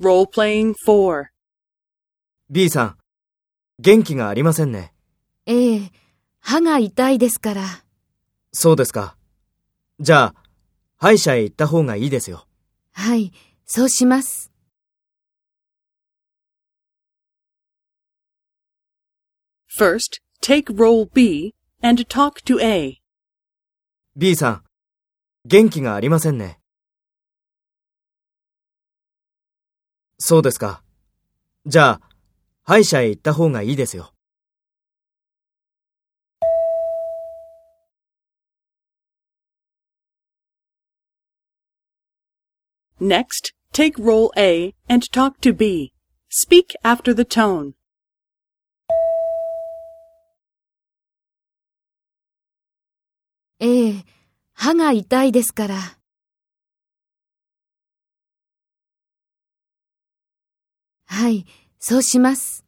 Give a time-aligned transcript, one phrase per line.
[0.00, 1.26] Role-playing 4.
[2.48, 2.98] B さん、
[3.78, 4.94] 元気がありませんね。
[5.44, 5.92] ええ、
[6.40, 7.84] 歯が痛いですから。
[8.50, 9.18] そうですか。
[9.98, 10.34] じゃあ、
[10.96, 12.46] 歯医者へ行った方がいいですよ。
[12.92, 13.32] はい、
[13.66, 14.50] そうします。
[19.78, 23.02] First, take role B and talk to A.
[24.16, 24.64] B さん、
[25.44, 26.59] 元気がありませんね。
[30.22, 30.82] そうですか。
[31.64, 32.00] じゃあ、
[32.62, 34.12] 歯医者へ行った方がいいですよ。
[43.00, 45.94] Next, take role A and talk to B.
[46.28, 47.72] Speak after the tone.
[53.58, 54.04] ええ、
[54.52, 55.99] 歯が痛いですから。
[61.12, 61.44] はい、
[61.80, 62.64] そうします。